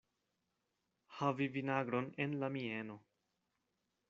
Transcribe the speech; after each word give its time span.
Havi 1.17 1.49
vinagron 1.59 2.09
en 2.27 2.35
la 2.45 2.53
mieno. 2.57 3.01